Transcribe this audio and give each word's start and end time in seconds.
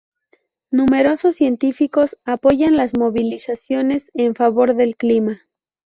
Numerosos 0.71 1.35
científicos 1.35 2.17
apoyan 2.25 2.75
las 2.75 2.97
movilizaciones 2.97 4.09
en 4.15 4.33
favor 4.33 4.73
del 4.75 4.95
clima. 4.95 5.43